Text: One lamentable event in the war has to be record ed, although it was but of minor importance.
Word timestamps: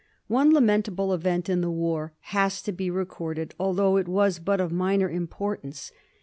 One 0.29 0.49
lamentable 0.51 1.13
event 1.13 1.47
in 1.47 1.61
the 1.61 1.69
war 1.69 2.11
has 2.33 2.63
to 2.63 2.71
be 2.71 2.89
record 2.89 3.37
ed, 3.37 3.53
although 3.59 3.97
it 3.97 4.07
was 4.07 4.39
but 4.39 4.59
of 4.59 4.71
minor 4.71 5.07
importance. 5.11 5.91